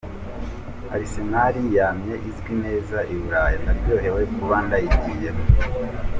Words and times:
"Arsenal 0.95 1.55
yamye 1.77 2.13
izwi 2.29 2.53
neza 2.65 2.97
i 3.13 3.15
Buraya, 3.19 3.57
ndaryohewe 3.61 4.21
kuba 4.35 4.55
ndayigiyemwo. 4.65 5.45